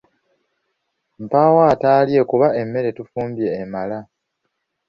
[1.23, 3.97] Mpaawo ataalye kubanga emmere twafumbye emala.